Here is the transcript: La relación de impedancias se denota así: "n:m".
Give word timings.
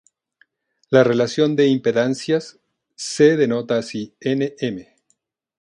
La 0.89 1.03
relación 1.03 1.55
de 1.55 1.67
impedancias 1.67 2.57
se 2.95 3.37
denota 3.37 3.77
así: 3.77 4.15
"n:m". 4.19 4.95